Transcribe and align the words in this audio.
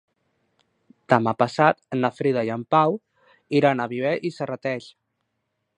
Demà 1.13 1.33
passat 1.41 1.83
na 1.99 2.11
Frida 2.21 2.45
i 2.49 2.49
en 2.55 2.65
Pau 2.77 2.99
iran 3.61 3.83
a 3.85 3.89
Viver 3.95 4.17
i 4.31 4.37
Serrateix. 4.41 4.91